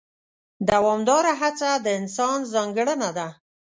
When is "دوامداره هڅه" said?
0.69-1.69